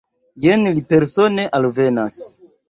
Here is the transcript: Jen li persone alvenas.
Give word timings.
Jen 0.45 0.63
li 0.77 0.83
persone 0.93 1.45
alvenas. 1.59 2.19